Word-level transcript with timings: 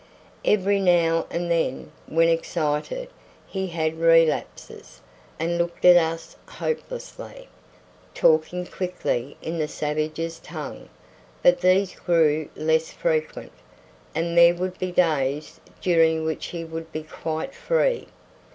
Every 0.43 0.79
now 0.79 1.27
and 1.29 1.51
then, 1.51 1.91
when 2.07 2.27
excited, 2.27 3.09
he 3.45 3.67
had 3.67 3.99
relapses, 3.99 4.99
and 5.37 5.59
looked 5.59 5.85
at 5.85 5.95
us 5.95 6.35
hopelessly, 6.47 7.47
talking 8.15 8.65
quickly 8.65 9.37
in 9.43 9.59
the 9.59 9.67
savages' 9.67 10.39
tongue; 10.39 10.89
but 11.43 11.61
these 11.61 11.93
grew 11.93 12.49
less 12.55 12.91
frequent, 12.91 13.51
and 14.15 14.35
there 14.35 14.55
would 14.55 14.79
be 14.79 14.91
days 14.91 15.59
during 15.81 16.25
which 16.25 16.47
he 16.47 16.63
would 16.65 16.91
be 16.91 17.03
quite 17.03 17.53
free. 17.53 18.07